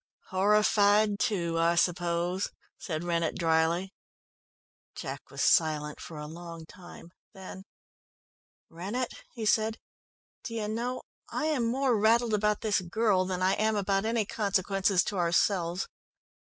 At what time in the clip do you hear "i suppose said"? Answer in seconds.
1.59-3.03